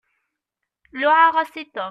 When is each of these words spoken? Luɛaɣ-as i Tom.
Luɛaɣ-as 0.99 1.53
i 1.61 1.63
Tom. 1.73 1.79